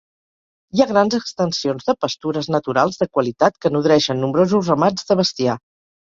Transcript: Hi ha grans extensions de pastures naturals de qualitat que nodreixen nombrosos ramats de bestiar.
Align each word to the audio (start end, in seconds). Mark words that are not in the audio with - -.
Hi 0.77 0.81
ha 0.83 0.85
grans 0.91 1.15
extensions 1.17 1.83
de 1.89 1.93
pastures 2.05 2.49
naturals 2.55 2.97
de 3.01 3.07
qualitat 3.17 3.59
que 3.65 3.71
nodreixen 3.75 4.21
nombrosos 4.23 4.71
ramats 4.73 5.09
de 5.11 5.19
bestiar. 5.21 5.59